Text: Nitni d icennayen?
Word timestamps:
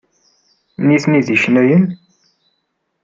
Nitni 0.87 1.19
d 1.25 1.27
icennayen? 1.35 1.85